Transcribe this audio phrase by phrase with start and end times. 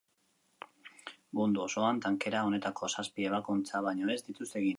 [1.39, 4.69] Mundu osoan tankera honetako zazpi ebakuntza baino ez dituzte egin.